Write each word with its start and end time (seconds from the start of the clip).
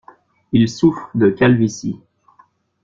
Il 0.51 0.67
souffre 0.67 1.11
de 1.13 1.29
calvitie. 1.29 1.99